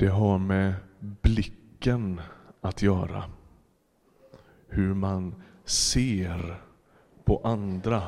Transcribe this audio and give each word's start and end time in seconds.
Det 0.00 0.08
har 0.08 0.38
med 0.38 0.74
blicken 0.98 2.20
att 2.60 2.82
göra. 2.82 3.24
Hur 4.68 4.94
man 4.94 5.34
ser 5.64 6.62
på 7.24 7.40
andra. 7.44 8.02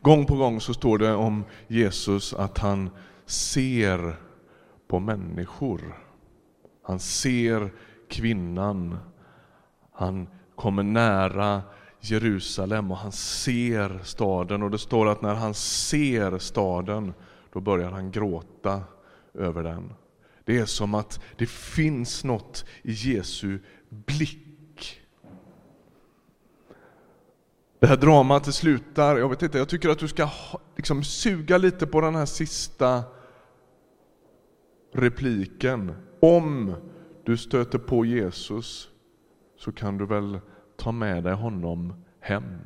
Gång 0.00 0.26
på 0.26 0.36
gång 0.36 0.60
så 0.60 0.74
står 0.74 0.98
det 0.98 1.14
om 1.14 1.44
Jesus 1.68 2.34
att 2.34 2.58
han 2.58 2.90
ser 3.26 4.16
på 4.88 4.98
människor. 4.98 5.98
Han 6.82 6.98
ser 6.98 7.72
kvinnan. 8.08 8.98
Han 9.92 10.28
kommer 10.54 10.82
nära 10.82 11.62
Jerusalem 12.00 12.90
och 12.90 12.96
han 12.96 13.12
ser 13.12 14.00
staden. 14.04 14.62
Och 14.62 14.70
det 14.70 14.78
står 14.78 15.08
att 15.08 15.22
när 15.22 15.34
han 15.34 15.54
ser 15.54 16.38
staden, 16.38 17.14
då 17.52 17.60
börjar 17.60 17.90
han 17.90 18.10
gråta 18.10 18.82
över 19.34 19.62
den. 19.62 19.92
Det 20.46 20.58
är 20.58 20.64
som 20.64 20.94
att 20.94 21.20
det 21.36 21.46
finns 21.46 22.24
något 22.24 22.64
i 22.82 22.92
Jesu 22.92 23.58
blick. 23.88 25.00
Det 27.78 27.86
här 27.86 27.96
dramat 27.96 28.54
slutar, 28.54 29.16
jag 29.16 29.28
vet 29.28 29.42
inte, 29.42 29.58
jag 29.58 29.68
tycker 29.68 29.88
att 29.88 29.98
du 29.98 30.08
ska 30.08 30.30
liksom 30.76 31.04
suga 31.04 31.58
lite 31.58 31.86
på 31.86 32.00
den 32.00 32.14
här 32.14 32.26
sista 32.26 33.04
repliken. 34.92 35.92
Om 36.20 36.74
du 37.24 37.36
stöter 37.36 37.78
på 37.78 38.04
Jesus 38.04 38.88
så 39.56 39.72
kan 39.72 39.98
du 39.98 40.06
väl 40.06 40.40
ta 40.76 40.92
med 40.92 41.24
dig 41.24 41.34
honom 41.34 42.04
hem. 42.20 42.58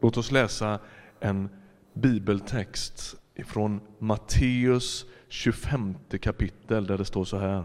Låt 0.00 0.16
oss 0.16 0.30
läsa 0.30 0.80
en 1.20 1.48
bibeltext 1.92 3.17
ifrån 3.38 3.80
Matteus 3.98 5.06
25 5.28 5.94
kapitel 6.20 6.86
där 6.86 6.98
det 6.98 7.04
står 7.04 7.24
så 7.24 7.38
här. 7.38 7.64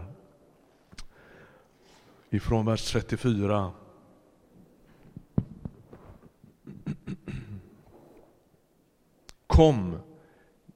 Ifrån 2.30 2.66
vers 2.66 2.92
34. 2.92 3.72
Kom, 9.46 9.96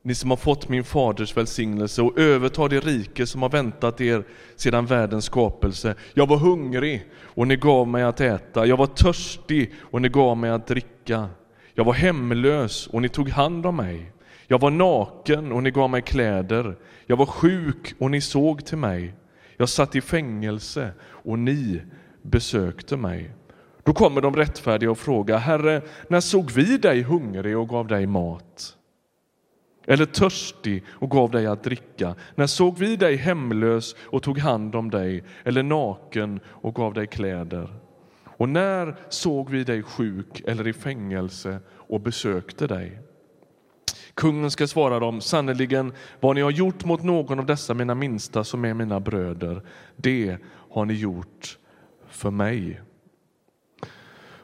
ni 0.03 0.15
som 0.15 0.31
har 0.31 0.37
fått 0.37 0.69
min 0.69 0.85
faders 0.85 1.37
välsignelse 1.37 2.03
och 2.03 2.19
överta 2.19 2.69
det 2.69 2.81
rike 2.81 3.27
som 3.27 3.43
har 3.43 3.49
väntat 3.49 4.01
er 4.01 4.25
sedan 4.57 4.87
världens 4.87 5.25
skapelse. 5.25 5.95
Jag 6.15 6.27
var 6.27 6.37
hungrig 6.37 7.07
och 7.15 7.49
ni 7.49 7.57
gav 7.57 7.89
mig 7.89 8.03
att 8.03 8.21
äta. 8.21 8.67
Jag 8.67 8.77
var 8.77 8.87
törstig 8.87 9.75
och 9.81 10.03
ni 10.03 10.09
gav 10.09 10.37
mig 10.37 10.51
att 10.51 10.67
dricka. 10.67 11.29
Jag 11.75 11.85
var 11.85 11.93
hemlös 11.93 12.87
och 12.87 13.03
ni 13.03 13.09
tog 13.09 13.29
hand 13.29 13.67
om 13.67 13.77
mig. 13.77 14.13
Jag 14.51 14.61
var 14.61 14.71
naken 14.71 15.53
och 15.53 15.63
ni 15.63 15.71
gav 15.71 15.91
mig 15.91 16.03
kläder. 16.03 16.77
Jag 17.07 17.17
var 17.17 17.27
sjuk 17.27 17.95
och 17.99 18.11
ni 18.11 18.21
såg 18.21 18.67
till 18.67 18.79
mig. 18.79 19.15
Jag 19.57 19.69
satt 19.69 19.97
i 19.97 20.01
fängelse 20.01 20.91
och 21.03 21.39
ni 21.39 21.83
besökte 22.23 22.97
mig. 22.97 23.31
Då 23.83 23.93
kommer 23.93 24.21
de 24.21 24.37
rättfärdiga 24.37 24.91
och 24.91 24.99
frågar, 24.99 25.39
Herre, 25.39 25.83
när 26.09 26.21
såg 26.21 26.51
vi 26.51 26.79
dig 26.79 27.03
hungrig 27.03 27.59
och 27.59 27.69
gav 27.69 27.87
dig 27.87 28.07
mat? 28.07 28.77
Eller 29.87 30.05
törstig 30.05 30.85
och 30.89 31.11
gav 31.11 31.31
dig 31.31 31.47
att 31.47 31.65
dricka? 31.65 32.15
När 32.35 32.47
såg 32.47 32.79
vi 32.79 32.97
dig 32.97 33.17
hemlös 33.17 33.97
och 33.99 34.23
tog 34.23 34.39
hand 34.39 34.75
om 34.75 34.91
dig? 34.91 35.25
Eller 35.45 35.63
naken 35.63 36.41
och 36.47 36.75
gav 36.75 36.95
dig 36.95 37.07
kläder? 37.07 37.69
Och 38.25 38.49
när 38.49 38.97
såg 39.09 39.51
vi 39.51 39.65
dig 39.65 39.83
sjuk 39.83 40.43
eller 40.47 40.69
i 40.69 40.73
fängelse 40.73 41.59
och 41.71 42.01
besökte 42.01 42.67
dig? 42.67 42.99
Kungen 44.19 44.51
ska 44.51 44.67
svara 44.67 44.99
dem, 44.99 45.21
sannerligen 45.21 45.93
vad 46.21 46.35
ni 46.35 46.43
har 46.43 46.51
gjort 46.51 46.85
mot 46.85 47.03
någon 47.03 47.39
av 47.39 47.47
dessa 47.47 47.75
mina 47.75 47.95
minsta 47.95 48.45
som 48.45 48.65
är 48.65 48.75
mina 48.75 49.01
bröder, 49.01 49.63
det 49.97 50.37
har 50.71 50.85
ni 50.85 50.95
gjort 50.95 51.59
för 52.09 52.31
mig. 52.31 52.81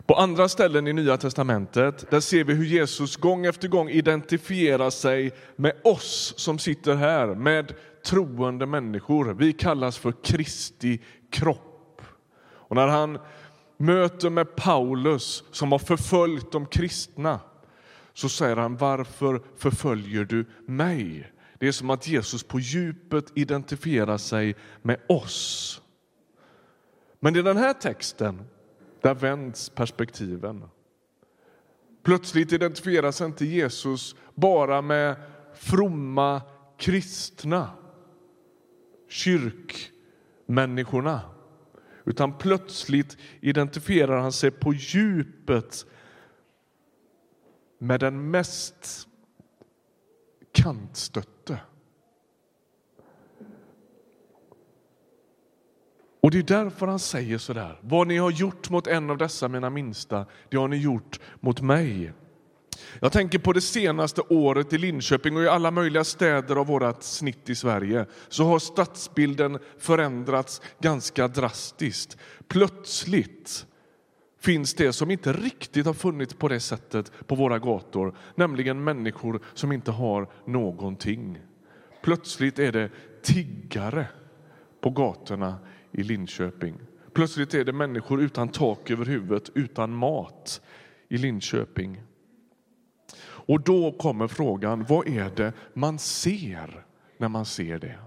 På 0.06 0.15
andra 0.15 0.48
ställen 0.48 0.87
i 0.87 0.93
Nya 0.93 1.16
testamentet 1.16 2.10
där 2.10 2.21
ser 2.21 2.44
vi 2.44 2.54
hur 2.54 2.65
Jesus 2.65 3.16
gång 3.16 3.47
efter 3.47 3.69
gång 3.69 3.88
identifierar 3.88 4.91
sig 4.91 5.32
med 5.56 5.72
oss 5.84 6.34
som 6.37 6.59
sitter 6.59 6.94
här, 6.94 7.27
med 7.27 7.75
troende 8.06 8.66
människor. 8.66 9.34
Vi 9.34 9.53
kallas 9.53 9.98
för 9.98 10.12
Kristi 10.22 11.00
kropp. 11.31 12.03
Och 12.44 12.77
när 12.77 12.87
han 12.87 13.19
möter 13.77 14.31
med 14.31 14.56
Paulus 14.56 15.44
som 15.50 15.72
har 15.72 15.78
förföljt 15.78 16.53
de 16.53 16.66
kristna 16.66 17.41
så 18.14 18.28
säger 18.28 18.56
han 18.56 18.76
varför 18.76 19.42
förföljer 19.56 20.25
du 20.25 20.47
mig? 20.66 21.32
Det 21.58 21.69
är 21.69 21.72
som 21.72 21.91
att 21.91 22.08
Jesus 22.08 22.42
på 22.42 22.60
djupet 22.60 23.32
identifierar 23.34 24.19
sig 24.19 24.56
med 24.82 25.00
oss. 25.08 25.80
Men 27.20 27.36
i 27.36 27.42
den 27.42 27.56
här 27.56 27.72
texten 27.72 28.42
där 29.00 29.14
vänds 29.14 29.69
perspektiven. 29.69 30.64
Plötsligt 32.03 32.53
identifierar 32.53 33.10
sig 33.10 33.26
inte 33.26 33.44
Jesus 33.44 34.16
bara 34.34 34.82
med 34.82 35.16
fromma 35.54 36.42
kristna, 36.78 37.70
kyrkmänniskorna 39.08 41.20
utan 42.04 42.38
plötsligt 42.38 43.16
identifierar 43.41 44.20
han 44.20 44.32
sig 44.32 44.50
på 44.50 44.72
djupet 44.72 45.86
med 47.84 48.00
den 48.00 48.31
mest 48.31 49.09
kantstötte. 50.53 51.59
Och 56.21 56.31
det 56.31 56.39
är 56.39 56.43
därför 56.43 56.87
han 56.87 56.99
säger 56.99 57.39
så 57.39 57.53
där. 57.53 57.78
Vad 57.81 58.06
ni 58.06 58.17
har 58.17 58.31
gjort 58.31 58.71
mot 58.71 58.87
en 58.87 59.11
av 59.11 59.19
dessa 59.19 59.49
mina 59.49 59.71
minsta, 59.71 60.27
det 60.49 60.56
har 60.56 60.69
ni 60.69 60.77
gjort 60.77 61.21
mot 61.41 61.61
mig. 61.61 62.12
Jag 63.00 63.12
tänker 63.12 63.39
på 63.39 63.53
det 63.53 63.61
senaste 63.61 64.21
året 64.21 64.72
i 64.72 64.78
Linköping 64.78 65.37
och 65.37 65.43
i 65.43 65.49
alla 65.49 65.71
möjliga 65.71 66.05
städer 66.05 66.56
av 66.56 66.66
vårt 66.66 67.03
snitt 67.03 67.51
i 67.51 67.55
Sverige 67.55 68.06
så 68.28 68.45
har 68.45 68.59
stadsbilden 68.59 69.59
förändrats 69.78 70.62
ganska 70.81 71.28
drastiskt. 71.28 72.19
Plötsligt 72.49 73.66
finns 74.44 74.75
det 74.75 74.93
som 74.93 75.10
inte 75.10 75.32
riktigt 75.32 75.87
har 75.87 75.94
funnits 75.94 76.34
på 76.34 76.49
det 76.49 76.60
sättet 76.60 77.12
på 77.27 77.34
våra 77.34 77.59
gator, 77.59 78.16
nämligen 78.34 78.84
människor 78.84 79.41
som 79.55 79.72
inte 79.72 79.91
har 79.91 80.28
någonting. 80.44 81.38
Plötsligt 82.03 82.59
är 82.59 82.72
det 82.72 82.91
tiggare 83.22 84.06
på 84.81 84.91
gatorna 84.91 85.59
i 85.93 86.03
Linköping. 86.03 86.75
Plötsligt 87.12 87.54
är 87.54 87.65
det 87.65 87.72
människor 87.72 88.22
utan 88.22 88.49
tak 88.49 88.91
över 88.91 89.04
huvudet, 89.04 89.50
utan 89.54 89.94
mat 89.94 90.60
i 91.09 91.19
Linköping. 91.19 92.03
Och 93.47 93.60
då 93.60 93.93
kommer 93.93 94.28
frågan, 94.28 94.84
vad 94.88 95.09
är 95.09 95.31
det 95.37 95.53
man 95.75 95.99
ser 95.99 96.84
när 97.19 97.28
man 97.28 97.44
ser 97.44 97.78
det? 97.78 97.99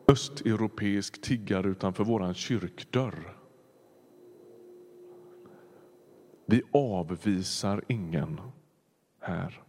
östeuropeisk 0.08 1.22
tiggare 1.22 1.68
utanför 1.68 2.04
vår 2.04 2.34
kyrkdörr. 2.34 3.37
Vi 6.50 6.62
avvisar 6.72 7.84
ingen 7.88 8.42
här. 9.22 9.62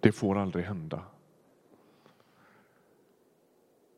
Det 0.00 0.12
får 0.12 0.38
aldrig 0.38 0.64
hända. 0.64 1.02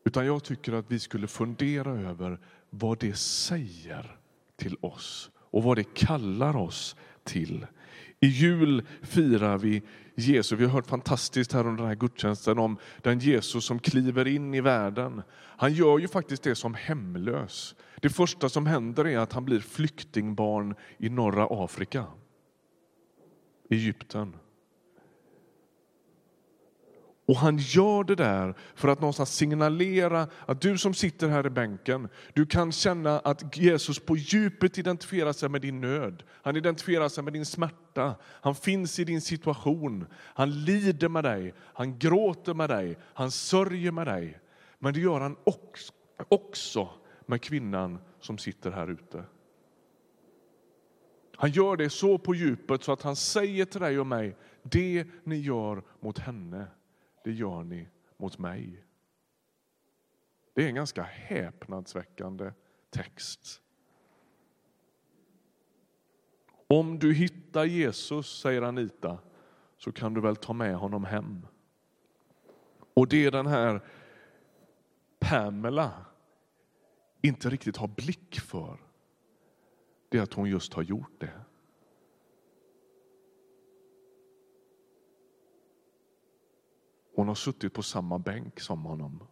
Utan 0.05 0.27
jag 0.27 0.45
tycker 0.45 0.73
att 0.73 0.91
vi 0.91 0.99
skulle 0.99 1.27
fundera 1.27 1.91
över 1.91 2.39
vad 2.71 2.99
det 2.99 3.17
säger 3.17 4.19
till 4.57 4.77
oss 4.81 5.31
och 5.37 5.63
vad 5.63 5.77
det 5.77 5.95
kallar 5.95 6.57
oss 6.57 6.97
till. 7.25 7.67
I 8.21 8.27
jul 8.27 8.87
firar 9.03 9.59
vi 9.59 9.83
Jesus. 10.15 10.59
Vi 10.59 10.65
har 10.65 10.73
hört 10.73 10.87
fantastiskt 10.87 11.53
här 11.53 11.67
under 11.67 11.83
den 11.83 11.89
här 11.89 11.95
gudstjänsten 11.95 12.59
om 12.59 12.77
den 13.03 13.19
Jesus 13.19 13.65
som 13.65 13.79
kliver 13.79 14.27
in 14.27 14.55
i 14.55 14.61
världen. 14.61 15.23
Han 15.35 15.73
gör 15.73 15.99
ju 15.99 16.09
faktiskt 16.09 16.43
det 16.43 16.55
som 16.55 16.75
hemlös. 16.75 17.75
Det 18.03 18.11
första 18.11 18.49
som 18.49 18.67
händer 18.67 19.07
är 19.07 19.19
att 19.19 19.33
han 19.33 19.45
blir 19.45 19.61
flyktingbarn 19.61 20.75
i 20.99 21.09
norra 21.09 21.47
Afrika, 21.51 22.05
Egypten. 23.71 24.37
Och 27.27 27.37
han 27.37 27.59
gör 27.59 28.05
det 28.05 28.15
där 28.15 28.55
för 28.75 28.89
att 28.89 29.01
någonstans 29.01 29.37
signalera 29.37 30.29
att 30.47 30.61
du 30.61 30.79
som 30.79 30.95
sitter 30.95 31.29
här 31.29 31.47
i 31.47 31.51
bänken, 31.51 32.09
du 32.33 32.47
kan 32.47 32.73
känna 32.73 33.19
att 33.19 33.57
Jesus 33.57 33.99
på 33.99 34.17
djupet 34.17 34.79
identifierar 34.79 35.33
sig 35.33 35.49
med 35.49 35.61
din 35.61 35.81
nöd. 35.81 36.23
Han 36.43 36.57
identifierar 36.57 37.09
sig 37.09 37.25
med 37.25 37.33
din 37.33 37.47
smärta. 37.47 38.15
Han 38.25 38.55
finns 38.55 38.99
i 38.99 39.05
din 39.05 39.21
situation. 39.21 40.07
Han 40.15 40.65
lider 40.65 41.09
med 41.09 41.25
dig, 41.25 41.55
han 41.59 41.99
gråter 41.99 42.55
med 42.55 42.71
dig, 42.71 42.99
han 43.03 43.31
sörjer 43.31 43.93
med 43.93 44.07
dig. 44.07 44.39
Men 44.79 44.95
det 44.95 45.01
gör 45.01 45.21
han 45.21 45.37
också 46.29 46.89
med 47.33 47.43
kvinnan 47.43 47.99
som 48.21 48.39
sitter 48.39 48.71
här 48.71 48.89
ute. 48.89 49.25
Han 51.37 51.51
gör 51.51 51.77
det 51.77 51.91
så 51.91 52.19
på 52.19 52.35
djupet 52.35 52.83
så 52.83 52.93
att 52.93 53.03
han 53.03 53.17
säger 53.17 53.65
till 53.65 53.81
dig 53.81 54.01
och 54.01 54.07
mig, 54.07 54.37
det 54.63 55.07
ni 55.25 55.37
gör 55.37 55.83
mot 56.01 56.19
henne, 56.19 56.67
det 57.25 57.33
gör 57.33 57.63
ni 57.63 57.89
mot 58.17 58.39
mig. 58.39 58.85
Det 60.55 60.65
är 60.65 60.69
en 60.69 60.75
ganska 60.75 61.03
häpnadsväckande 61.03 62.53
text. 62.91 63.63
Om 66.67 66.99
du 66.99 67.15
hittar 67.15 67.65
Jesus, 67.65 68.41
säger 68.41 68.63
Anita, 68.63 69.19
så 69.77 69.93
kan 69.93 70.15
du 70.15 70.21
väl 70.21 70.37
ta 70.37 70.53
med 70.53 70.77
honom 70.77 71.05
hem. 71.05 71.47
Och 72.95 73.09
det 73.09 73.25
är 73.25 73.31
den 73.31 73.47
här 73.47 73.81
Pamela 75.19 76.12
inte 77.23 77.51
riktigt 77.51 77.77
har 77.77 77.89
blick 77.89 78.41
för, 78.41 78.79
det 80.09 80.19
är 80.19 80.23
att 80.23 80.35
hon 80.35 80.51
just 80.51 80.75
har 80.75 80.83
gjort 80.83 81.21
det. 81.21 81.41
Hon 87.15 87.29
har 87.29 87.35
suttit 87.35 87.75
på 87.75 87.83
samma 87.83 88.19
bänk 88.19 88.61
som 88.61 88.85
honom. 88.85 89.27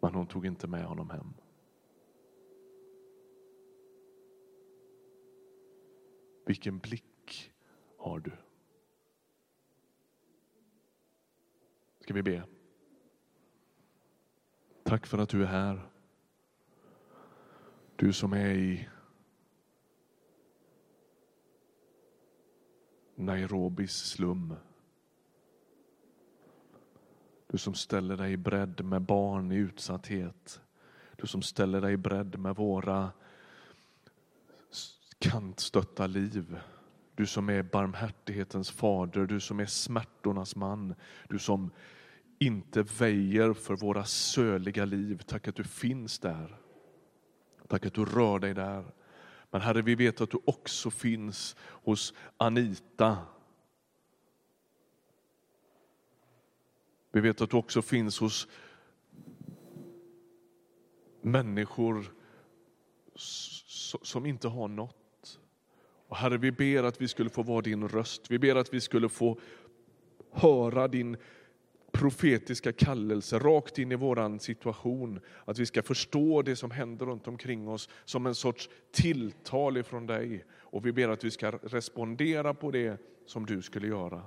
Men 0.00 0.14
hon 0.14 0.26
tog 0.26 0.46
inte 0.46 0.66
med 0.66 0.84
honom 0.84 1.10
hem. 1.10 1.34
Vilken 6.46 6.78
blick 6.78 7.52
har 7.98 8.18
du? 8.18 8.32
Ska 12.00 12.14
vi 12.14 12.22
be? 12.22 12.53
Tack 14.84 15.06
för 15.06 15.18
att 15.18 15.28
du 15.28 15.42
är 15.42 15.46
här. 15.46 15.88
Du 17.96 18.12
som 18.12 18.32
är 18.32 18.50
i 18.50 18.88
Nairobis 23.14 23.96
slum. 23.96 24.54
Du 27.46 27.58
som 27.58 27.74
ställer 27.74 28.16
dig 28.16 28.32
i 28.32 28.36
bredd 28.36 28.84
med 28.84 29.02
barn 29.02 29.52
i 29.52 29.56
utsatthet. 29.56 30.60
Du 31.16 31.26
som 31.26 31.42
ställer 31.42 31.80
dig 31.80 31.92
i 31.92 31.96
bredd 31.96 32.38
med 32.38 32.56
våra 32.56 33.12
kantstötta 35.18 36.06
liv. 36.06 36.60
Du 37.14 37.26
som 37.26 37.48
är 37.50 37.62
barmhärtighetens 37.62 38.70
fader, 38.70 39.26
du 39.26 39.40
som 39.40 39.60
är 39.60 39.66
smärtornas 39.66 40.56
man. 40.56 40.94
Du 41.28 41.38
som 41.38 41.70
inte 42.38 42.82
väjer 42.82 43.52
för 43.52 43.76
våra 43.76 44.04
söliga 44.04 44.84
liv. 44.84 45.22
Tack 45.26 45.48
att 45.48 45.56
du 45.56 45.64
finns 45.64 46.18
där. 46.18 46.56
Tack 47.68 47.86
att 47.86 47.94
du 47.94 48.04
rör 48.04 48.38
dig 48.38 48.54
där. 48.54 48.84
Men 49.50 49.60
Herre, 49.60 49.82
vi 49.82 49.94
vet 49.94 50.20
att 50.20 50.30
du 50.30 50.38
också 50.44 50.90
finns 50.90 51.56
hos 51.58 52.14
Anita 52.36 53.16
Vi 57.14 57.20
vet 57.20 57.40
att 57.40 57.50
du 57.50 57.56
också 57.56 57.82
finns 57.82 58.18
hos 58.18 58.48
människor 61.22 62.12
som 64.02 64.26
inte 64.26 64.48
har 64.48 64.68
något. 64.68 65.40
Och 66.08 66.16
Herre, 66.16 66.38
vi 66.38 66.52
ber 66.52 66.82
att 66.82 67.00
vi 67.00 67.08
skulle 67.08 67.30
få 67.30 67.42
vara 67.42 67.60
din 67.60 67.88
röst. 67.88 68.30
Vi 68.30 68.38
ber 68.38 68.56
att 68.56 68.74
vi 68.74 68.80
skulle 68.80 69.08
få 69.08 69.38
höra 70.30 70.88
din 70.88 71.16
profetiska 71.94 72.72
kallelse 72.72 73.38
rakt 73.38 73.78
in 73.78 73.92
i 73.92 73.94
vår 73.94 74.38
situation. 74.38 75.20
Att 75.44 75.58
vi 75.58 75.66
ska 75.66 75.82
förstå 75.82 76.42
det 76.42 76.56
som 76.56 76.70
händer 76.70 77.06
runt 77.06 77.28
omkring 77.28 77.68
oss 77.68 77.88
som 78.04 78.26
en 78.26 78.34
sorts 78.34 78.68
tilltal 78.92 79.76
ifrån 79.76 80.06
dig. 80.06 80.44
Och 80.52 80.86
vi 80.86 80.92
ber 80.92 81.08
att 81.08 81.24
vi 81.24 81.30
ska 81.30 81.50
respondera 81.50 82.54
på 82.54 82.70
det 82.70 83.00
som 83.26 83.46
du 83.46 83.62
skulle 83.62 83.86
göra. 83.86 84.22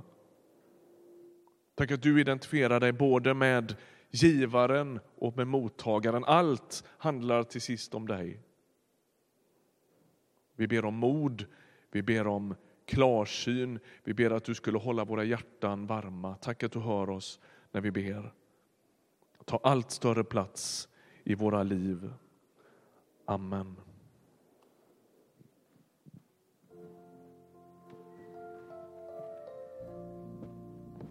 Tack 1.75 1.92
att 1.92 2.02
du 2.02 2.22
identifierar 2.22 2.80
dig 2.80 2.92
både 2.92 3.34
med 3.34 3.75
givaren 4.12 5.00
och 5.16 5.38
med 5.38 5.48
mottagaren. 5.48 6.24
Allt 6.25 6.84
handlar 6.98 7.44
till 7.44 7.62
sist 7.62 7.96
om 7.96 8.08
dig. 8.08 8.40
Vi 10.56 10.68
ber 10.68 10.86
om 10.86 10.96
mod, 10.96 11.46
vi 11.91 12.01
ber 12.01 12.27
om 12.27 12.56
klarsyn, 12.86 13.80
vi 14.03 14.13
ber 14.13 14.32
att 14.32 14.44
du 14.44 14.56
skulle 14.56 14.77
hålla 14.77 15.06
våra 15.06 15.24
hjärtan 15.24 15.88
varma. 15.88 16.36
Tack 16.36 16.63
att 16.63 16.72
du 16.72 16.80
hör 16.80 17.10
oss 17.10 17.39
när 17.71 17.81
vi 17.81 17.91
ber. 17.91 18.33
Ta 19.45 19.59
allt 19.63 19.91
större 19.91 20.24
plats 20.24 20.89
i 21.24 21.36
våra 21.36 21.63
liv. 21.63 22.13
Amen. 23.25 23.75